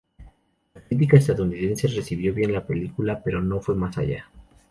[0.73, 4.25] La crítica estadounidense recibió bien la película, pero no fue más allá.